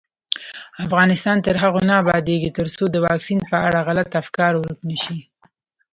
[0.85, 5.19] افغانستان تر هغو نه ابادیږي، ترڅو د واکسین په اړه غلط افکار ورک نشي.